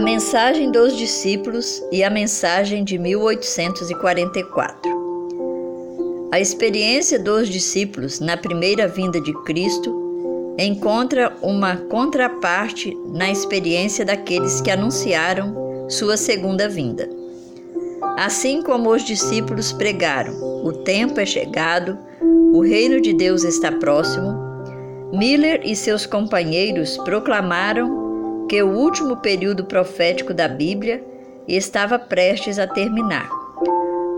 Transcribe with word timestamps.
A 0.00 0.02
mensagem 0.02 0.70
dos 0.70 0.96
discípulos 0.96 1.82
e 1.92 2.02
a 2.02 2.08
mensagem 2.08 2.82
de 2.82 2.96
1844. 2.96 4.90
A 6.32 6.40
experiência 6.40 7.18
dos 7.18 7.50
discípulos 7.50 8.18
na 8.18 8.34
primeira 8.34 8.88
vinda 8.88 9.20
de 9.20 9.34
Cristo 9.44 10.54
encontra 10.58 11.36
uma 11.42 11.76
contraparte 11.76 12.96
na 13.12 13.30
experiência 13.30 14.02
daqueles 14.02 14.62
que 14.62 14.70
anunciaram 14.70 15.86
sua 15.90 16.16
segunda 16.16 16.66
vinda. 16.66 17.06
Assim 18.16 18.62
como 18.62 18.88
os 18.88 19.04
discípulos 19.04 19.70
pregaram: 19.70 20.32
o 20.64 20.72
tempo 20.72 21.20
é 21.20 21.26
chegado, 21.26 21.98
o 22.54 22.62
reino 22.62 23.02
de 23.02 23.12
Deus 23.12 23.44
está 23.44 23.70
próximo, 23.70 24.48
Miller 25.12 25.60
e 25.62 25.76
seus 25.76 26.06
companheiros 26.06 26.96
proclamaram 26.98 27.99
que 28.50 28.60
o 28.64 28.68
último 28.68 29.16
período 29.18 29.64
profético 29.64 30.34
da 30.34 30.48
Bíblia 30.48 31.04
estava 31.46 32.00
prestes 32.00 32.58
a 32.58 32.66
terminar, 32.66 33.30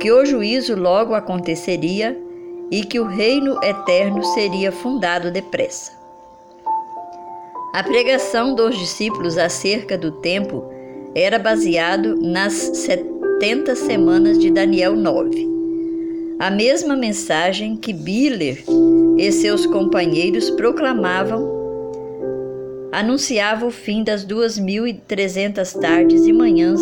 que 0.00 0.10
o 0.10 0.24
juízo 0.24 0.74
logo 0.74 1.14
aconteceria 1.14 2.18
e 2.70 2.82
que 2.82 2.98
o 2.98 3.04
reino 3.04 3.62
eterno 3.62 4.24
seria 4.24 4.72
fundado 4.72 5.30
depressa. 5.30 5.92
A 7.74 7.82
pregação 7.82 8.54
dos 8.54 8.74
discípulos 8.78 9.36
acerca 9.36 9.98
do 9.98 10.10
tempo 10.10 10.64
era 11.14 11.38
baseado 11.38 12.16
nas 12.16 12.54
70 12.54 13.76
semanas 13.76 14.38
de 14.38 14.50
Daniel 14.50 14.96
9. 14.96 15.46
A 16.38 16.50
mesma 16.50 16.96
mensagem 16.96 17.76
que 17.76 17.92
Biller 17.92 18.64
e 19.18 19.30
seus 19.30 19.66
companheiros 19.66 20.48
proclamavam 20.48 21.61
anunciava 22.92 23.64
o 23.64 23.70
fim 23.70 24.04
das 24.04 24.24
2.300 24.26 25.80
tardes 25.80 26.26
e 26.26 26.32
manhãs 26.32 26.80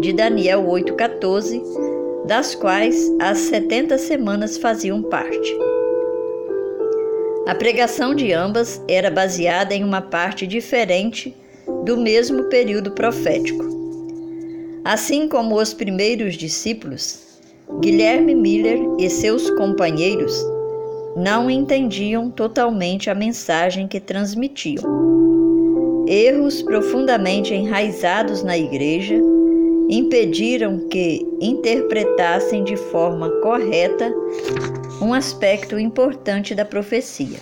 de 0.00 0.12
Daniel 0.12 0.64
8,14, 0.64 1.62
das 2.26 2.56
quais 2.56 3.08
as 3.20 3.38
70 3.38 3.96
semanas 3.96 4.58
faziam 4.58 5.00
parte. 5.00 5.56
A 7.46 7.54
pregação 7.54 8.14
de 8.14 8.32
ambas 8.32 8.82
era 8.88 9.10
baseada 9.10 9.74
em 9.74 9.84
uma 9.84 10.02
parte 10.02 10.44
diferente 10.44 11.36
do 11.84 11.96
mesmo 11.96 12.44
período 12.44 12.90
profético. 12.90 13.64
Assim 14.84 15.28
como 15.28 15.54
os 15.54 15.72
primeiros 15.72 16.34
discípulos, 16.34 17.38
Guilherme 17.80 18.34
Miller 18.34 18.80
e 18.98 19.08
seus 19.08 19.48
companheiros 19.50 20.34
não 21.16 21.48
entendiam 21.48 22.28
totalmente 22.28 23.08
a 23.08 23.14
mensagem 23.14 23.86
que 23.86 24.00
transmitiam. 24.00 25.13
Erros 26.06 26.62
profundamente 26.62 27.54
enraizados 27.54 28.42
na 28.42 28.58
igreja 28.58 29.14
impediram 29.88 30.88
que 30.88 31.26
interpretassem 31.40 32.64
de 32.64 32.76
forma 32.76 33.30
correta 33.42 34.14
um 35.00 35.12
aspecto 35.14 35.78
importante 35.78 36.54
da 36.54 36.64
profecia. 36.64 37.38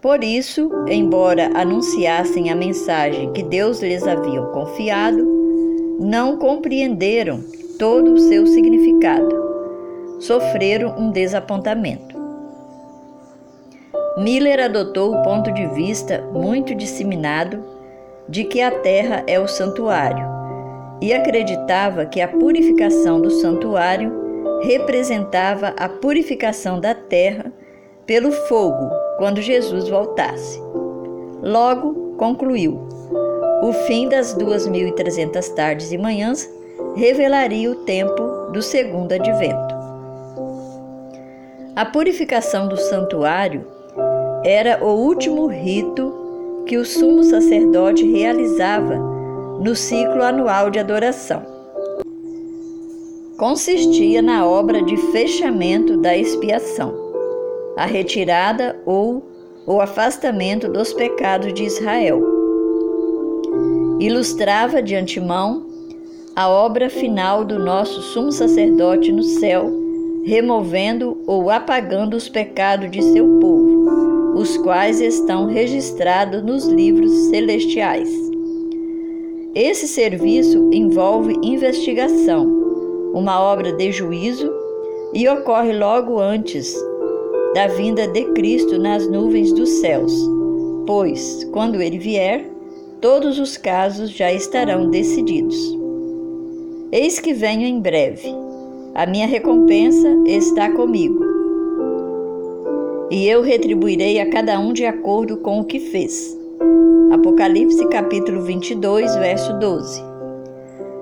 Por 0.00 0.24
isso, 0.24 0.70
embora 0.88 1.50
anunciassem 1.54 2.50
a 2.50 2.56
mensagem 2.56 3.32
que 3.32 3.42
Deus 3.42 3.80
lhes 3.80 4.06
havia 4.06 4.42
confiado, 4.42 5.24
não 6.00 6.38
compreenderam 6.38 7.40
todo 7.78 8.12
o 8.12 8.18
seu 8.18 8.46
significado. 8.46 9.42
Sofreram 10.18 10.98
um 10.98 11.10
desapontamento. 11.10 12.11
Miller 14.16 14.62
adotou 14.62 15.14
o 15.14 15.22
ponto 15.22 15.50
de 15.52 15.66
vista 15.68 16.20
muito 16.32 16.74
disseminado 16.74 17.64
de 18.28 18.44
que 18.44 18.60
a 18.60 18.70
terra 18.70 19.24
é 19.26 19.40
o 19.40 19.48
santuário 19.48 20.26
e 21.00 21.14
acreditava 21.14 22.04
que 22.04 22.20
a 22.20 22.28
purificação 22.28 23.22
do 23.22 23.30
santuário 23.30 24.12
representava 24.62 25.68
a 25.78 25.88
purificação 25.88 26.78
da 26.78 26.94
terra 26.94 27.50
pelo 28.06 28.30
fogo 28.30 28.90
quando 29.16 29.40
Jesus 29.40 29.88
voltasse. 29.88 30.60
Logo, 31.42 32.14
concluiu: 32.18 32.86
o 33.62 33.72
fim 33.86 34.08
das 34.08 34.36
2.300 34.36 35.54
tardes 35.54 35.90
e 35.90 35.96
manhãs 35.96 36.48
revelaria 36.94 37.70
o 37.70 37.76
tempo 37.76 38.50
do 38.52 38.60
segundo 38.60 39.12
advento. 39.12 39.74
A 41.74 41.86
purificação 41.86 42.68
do 42.68 42.76
santuário 42.76 43.66
era 44.44 44.84
o 44.84 44.88
último 44.88 45.46
rito 45.46 46.12
que 46.66 46.76
o 46.76 46.84
sumo 46.84 47.22
sacerdote 47.22 48.04
realizava 48.10 48.96
no 49.60 49.74
ciclo 49.74 50.22
anual 50.22 50.70
de 50.70 50.78
adoração. 50.78 51.42
Consistia 53.36 54.22
na 54.22 54.46
obra 54.46 54.82
de 54.82 54.96
fechamento 55.12 55.96
da 55.96 56.16
expiação, 56.16 56.94
a 57.76 57.86
retirada 57.86 58.80
ou 58.86 59.22
o 59.66 59.80
afastamento 59.80 60.68
dos 60.68 60.92
pecados 60.92 61.52
de 61.54 61.64
Israel 61.64 62.22
ilustrava 64.00 64.82
de 64.82 64.96
antemão 64.96 65.66
a 66.34 66.48
obra 66.48 66.88
final 66.90 67.44
do 67.44 67.58
nosso 67.58 68.00
sumo 68.02 68.32
sacerdote 68.32 69.12
no 69.12 69.22
céu, 69.22 69.70
removendo 70.24 71.18
ou 71.26 71.50
apagando 71.50 72.16
os 72.16 72.28
pecados 72.28 72.90
de 72.90 73.02
seu 73.02 73.38
povo, 73.38 73.71
os 74.34 74.56
quais 74.58 75.00
estão 75.00 75.46
registrados 75.46 76.42
nos 76.42 76.66
livros 76.66 77.10
celestiais. 77.30 78.10
Esse 79.54 79.86
serviço 79.86 80.70
envolve 80.72 81.36
investigação, 81.42 82.46
uma 83.12 83.40
obra 83.40 83.72
de 83.72 83.92
juízo, 83.92 84.50
e 85.12 85.28
ocorre 85.28 85.72
logo 85.74 86.18
antes 86.18 86.74
da 87.54 87.66
vinda 87.66 88.08
de 88.08 88.24
Cristo 88.32 88.78
nas 88.78 89.06
nuvens 89.06 89.52
dos 89.52 89.68
céus, 89.68 90.14
pois, 90.86 91.44
quando 91.52 91.82
ele 91.82 91.98
vier, 91.98 92.50
todos 93.00 93.38
os 93.38 93.58
casos 93.58 94.10
já 94.10 94.32
estarão 94.32 94.88
decididos. 94.88 95.56
Eis 96.90 97.18
que 97.18 97.34
venho 97.34 97.66
em 97.66 97.78
breve. 97.80 98.28
A 98.94 99.04
minha 99.06 99.26
recompensa 99.26 100.08
está 100.26 100.70
comigo. 100.70 101.31
E 103.12 103.28
eu 103.28 103.42
retribuirei 103.42 104.18
a 104.20 104.30
cada 104.30 104.58
um 104.58 104.72
de 104.72 104.86
acordo 104.86 105.36
com 105.36 105.60
o 105.60 105.64
que 105.64 105.78
fez. 105.78 106.34
Apocalipse 107.12 107.86
capítulo 107.90 108.40
22, 108.40 109.14
verso 109.16 109.52
12. 109.58 110.02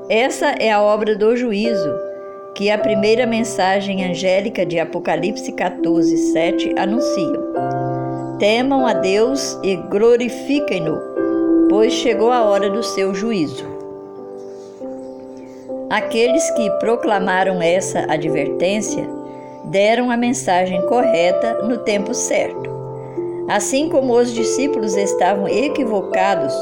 Essa 0.08 0.48
é 0.58 0.72
a 0.72 0.82
obra 0.82 1.16
do 1.16 1.36
juízo 1.36 1.88
que 2.56 2.68
a 2.68 2.76
primeira 2.76 3.28
mensagem 3.28 4.04
angélica 4.04 4.66
de 4.66 4.80
Apocalipse 4.80 5.52
14, 5.52 6.16
7 6.32 6.74
anuncia. 6.76 7.40
Temam 8.40 8.84
a 8.84 8.92
Deus 8.92 9.56
e 9.62 9.76
glorifiquem-no 9.76 11.10
pois 11.70 11.92
chegou 11.92 12.32
a 12.32 12.42
hora 12.42 12.68
do 12.68 12.82
seu 12.82 13.14
juízo. 13.14 13.64
Aqueles 15.88 16.50
que 16.50 16.68
proclamaram 16.80 17.62
essa 17.62 18.00
advertência 18.12 19.19
deram 19.64 20.10
a 20.10 20.16
mensagem 20.16 20.80
correta 20.86 21.62
no 21.62 21.78
tempo 21.78 22.14
certo. 22.14 22.70
Assim 23.48 23.88
como 23.88 24.16
os 24.16 24.32
discípulos 24.32 24.96
estavam 24.96 25.48
equivocados 25.48 26.54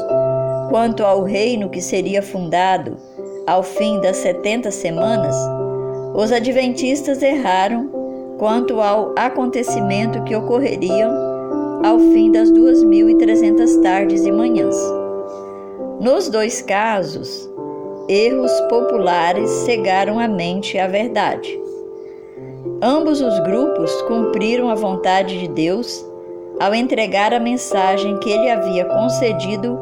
quanto 0.69 1.03
ao 1.03 1.23
reino 1.23 1.69
que 1.69 1.81
seria 1.81 2.21
fundado 2.21 2.97
ao 3.45 3.63
fim 3.63 3.99
das 4.01 4.17
setenta 4.17 4.71
semanas, 4.71 5.35
os 6.13 6.31
adventistas 6.31 7.21
erraram 7.21 7.89
quanto 8.37 8.79
ao 8.81 9.13
acontecimento 9.17 10.23
que 10.23 10.35
ocorreria 10.35 11.09
ao 11.83 11.99
fim 11.99 12.31
das 12.31 12.51
duas 12.51 12.83
mil 12.83 13.09
e 13.09 13.15
trezentas 13.15 13.75
tardes 13.77 14.25
e 14.25 14.31
manhãs. 14.31 14.75
Nos 15.99 16.29
dois 16.29 16.61
casos, 16.61 17.49
erros 18.07 18.51
populares 18.69 19.49
cegaram 19.49 20.19
a 20.19 20.27
mente 20.27 20.77
à 20.77 20.87
verdade. 20.87 21.68
Ambos 22.81 23.19
os 23.19 23.37
grupos 23.39 23.91
cumpriram 24.03 24.69
a 24.69 24.75
vontade 24.75 25.37
de 25.37 25.49
Deus 25.49 26.05
ao 26.59 26.73
entregar 26.73 27.33
a 27.33 27.39
mensagem 27.39 28.17
que 28.19 28.29
ele 28.29 28.49
havia 28.49 28.85
concedido 28.85 29.77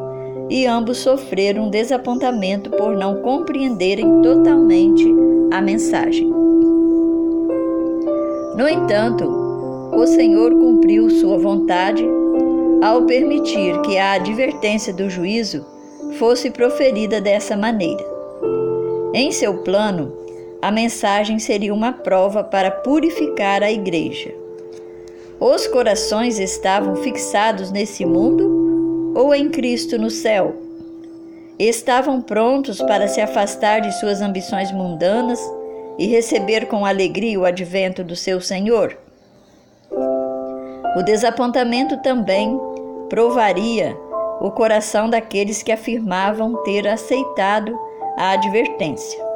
e 0.50 0.66
ambos 0.66 0.98
sofreram 0.98 1.64
um 1.64 1.70
desapontamento 1.70 2.70
por 2.70 2.96
não 2.96 3.22
compreenderem 3.22 4.20
totalmente 4.22 5.06
a 5.52 5.60
mensagem. 5.60 6.28
No 8.56 8.68
entanto, 8.68 9.24
o 9.94 10.04
Senhor 10.04 10.50
cumpriu 10.50 11.08
sua 11.08 11.38
vontade 11.38 12.04
ao 12.82 13.02
permitir 13.02 13.80
que 13.82 13.96
a 13.96 14.12
advertência 14.12 14.92
do 14.92 15.08
juízo 15.08 15.64
fosse 16.18 16.50
proferida 16.50 17.20
dessa 17.20 17.56
maneira. 17.56 18.04
Em 19.14 19.30
seu 19.30 19.58
plano, 19.58 20.12
a 20.60 20.70
mensagem 20.70 21.38
seria 21.38 21.72
uma 21.72 21.92
prova 21.92 22.42
para 22.42 22.70
purificar 22.70 23.62
a 23.62 23.70
igreja. 23.70 24.34
Os 25.40 25.66
corações 25.66 26.38
estavam 26.38 26.96
fixados 26.96 27.70
nesse 27.70 28.04
mundo 28.04 29.12
ou 29.14 29.34
em 29.34 29.48
Cristo 29.48 29.98
no 29.98 30.10
céu? 30.10 30.68
estavam 31.58 32.20
prontos 32.20 32.80
para 32.80 33.08
se 33.08 33.20
afastar 33.20 33.80
de 33.80 33.92
suas 33.98 34.20
ambições 34.20 34.70
mundanas 34.70 35.40
e 35.98 36.06
receber 36.06 36.66
com 36.66 36.86
alegria 36.86 37.40
o 37.40 37.44
advento 37.44 38.04
do 38.04 38.14
seu 38.14 38.40
Senhor. 38.40 38.96
O 40.96 41.02
desapontamento 41.02 41.96
também 41.98 42.58
provaria 43.08 43.96
o 44.40 44.50
coração 44.52 45.10
daqueles 45.10 45.62
que 45.62 45.72
afirmavam 45.72 46.62
ter 46.62 46.86
aceitado 46.86 47.76
a 48.16 48.30
advertência. 48.30 49.27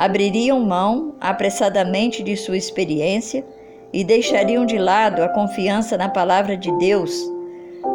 Abririam 0.00 0.60
mão 0.60 1.14
apressadamente 1.20 2.22
de 2.22 2.34
sua 2.34 2.56
experiência 2.56 3.44
e 3.92 4.02
deixariam 4.02 4.64
de 4.64 4.78
lado 4.78 5.22
a 5.22 5.28
confiança 5.28 5.98
na 5.98 6.08
palavra 6.08 6.56
de 6.56 6.72
Deus 6.78 7.12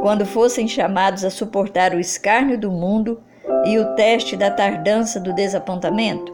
quando 0.03 0.23
fossem 0.23 0.67
chamados 0.67 1.25
a 1.25 1.31
suportar 1.31 1.95
o 1.95 1.99
escárnio 1.99 2.59
do 2.59 2.69
mundo 2.69 3.19
e 3.65 3.79
o 3.79 3.95
teste 3.95 4.37
da 4.37 4.51
tardança 4.51 5.19
do 5.19 5.33
desapontamento? 5.33 6.31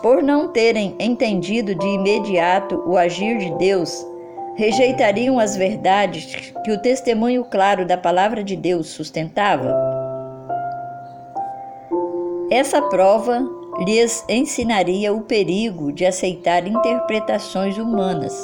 Por 0.00 0.22
não 0.22 0.48
terem 0.48 0.96
entendido 0.98 1.74
de 1.74 1.88
imediato 1.88 2.82
o 2.86 2.96
agir 2.96 3.36
de 3.36 3.50
Deus, 3.58 4.02
rejeitariam 4.56 5.38
as 5.38 5.58
verdades 5.58 6.54
que 6.64 6.72
o 6.72 6.80
testemunho 6.80 7.44
claro 7.44 7.84
da 7.84 7.98
palavra 7.98 8.42
de 8.42 8.56
Deus 8.56 8.86
sustentava? 8.86 9.76
Essa 12.50 12.80
prova 12.80 13.57
lhes 13.78 14.24
ensinaria 14.28 15.12
o 15.12 15.20
perigo 15.20 15.92
de 15.92 16.04
aceitar 16.04 16.66
interpretações 16.66 17.78
humanas, 17.78 18.34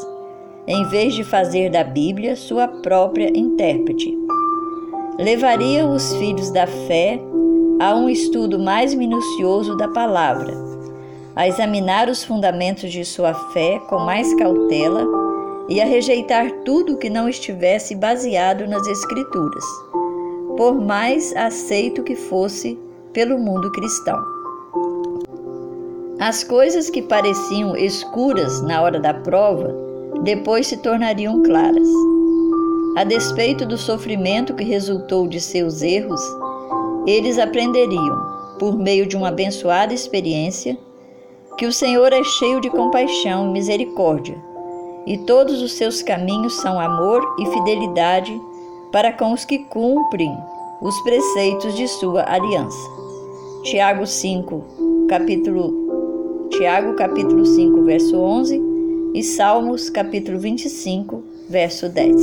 em 0.67 0.87
vez 0.89 1.15
de 1.15 1.25
fazer 1.25 1.71
da 1.71 1.83
Bíblia 1.83 2.37
sua 2.37 2.69
própria 2.69 3.31
intérprete. 3.37 4.17
Levaria 5.19 5.87
os 5.87 6.15
filhos 6.17 6.51
da 6.51 6.67
fé 6.67 7.21
a 7.81 7.95
um 7.97 8.09
estudo 8.09 8.59
mais 8.59 8.95
minucioso 8.95 9.77
da 9.77 9.89
palavra, 9.89 10.55
a 11.35 11.49
examinar 11.49 12.09
os 12.09 12.23
fundamentos 12.23 12.93
de 12.93 13.05
sua 13.05 13.35
fé 13.35 13.81
com 13.89 13.99
mais 13.99 14.33
cautela 14.35 15.05
e 15.69 15.81
a 15.81 15.85
rejeitar 15.85 16.51
tudo 16.65 16.97
que 16.97 17.11
não 17.11 17.29
estivesse 17.29 17.95
baseado 17.95 18.67
nas 18.69 18.87
Escrituras, 18.87 19.65
por 20.57 20.75
mais 20.75 21.35
aceito 21.35 22.05
que 22.05 22.15
fosse 22.15 22.79
pelo 23.13 23.39
mundo 23.39 23.71
cristão. 23.73 24.34
As 26.19 26.45
coisas 26.45 26.89
que 26.89 27.03
pareciam 27.03 27.77
escuras 27.77 28.63
na 28.63 28.81
hora 28.81 29.01
da 29.01 29.13
prova 29.13 29.75
depois 30.23 30.69
se 30.69 30.77
tornariam 30.77 31.43
claras. 31.43 31.89
A 32.97 33.03
despeito 33.03 33.67
do 33.67 33.77
sofrimento 33.77 34.55
que 34.55 34.63
resultou 34.63 35.27
de 35.27 35.41
seus 35.41 35.83
erros, 35.83 36.21
eles 37.05 37.37
aprenderiam, 37.37 38.17
por 38.61 38.79
meio 38.79 39.07
de 39.07 39.17
uma 39.17 39.29
abençoada 39.29 39.93
experiência, 39.93 40.79
que 41.59 41.67
o 41.67 41.73
Senhor 41.73 42.13
é 42.13 42.23
cheio 42.23 42.61
de 42.61 42.71
compaixão 42.71 43.49
e 43.49 43.53
misericórdia, 43.53 44.37
e 45.07 45.19
todos 45.19 45.61
os 45.61 45.73
seus 45.73 46.01
caminhos 46.01 46.55
são 46.61 46.79
amor 46.79 47.35
e 47.41 47.47
fidelidade 47.47 48.41
para 48.93 49.13
com 49.13 49.33
os 49.33 49.45
que 49.45 49.59
cumprem 49.65 50.33
os 50.81 50.99
preceitos 51.03 51.75
de 51.75 51.89
sua 51.89 52.25
aliança. 52.33 52.79
Tiago 53.65 54.07
5, 54.07 55.07
capítulo 55.09 55.84
Tiago 56.57 56.95
capítulo 56.95 57.45
5, 57.45 57.83
verso 57.83 58.17
11 58.17 58.63
e 59.13 59.23
Salmos 59.25 59.91
capítulo 59.91 60.39
25, 60.39 61.21
verso 61.49 61.89
10. 61.89 62.15